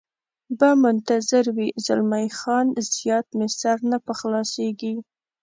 به 0.57 0.69
منتظر 0.83 1.45
وي، 1.57 1.69
زلمی 1.85 2.27
خان: 2.39 2.67
زیات 2.91 3.27
مې 3.37 3.47
سر 3.59 3.77
نه 3.91 3.97
په 4.05 4.13
خلاصېږي. 4.19 4.93